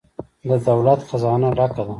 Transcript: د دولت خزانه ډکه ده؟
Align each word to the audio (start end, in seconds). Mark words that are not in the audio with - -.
د 0.49 0.51
دولت 0.67 0.99
خزانه 1.09 1.49
ډکه 1.57 1.83
ده؟ 1.87 1.89